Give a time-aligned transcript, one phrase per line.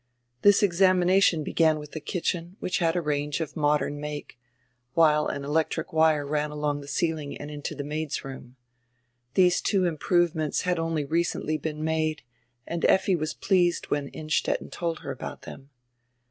[0.41, 4.39] This examination began with tire kitchen, which had a range of modern make,
[4.95, 8.55] while air electric wire ran along tire ceiling and into tire maids' roonr.
[9.35, 12.21] These two improvements had only recently been nrade,
[12.65, 15.69] and Effi was pleased when Innstetten told her about them.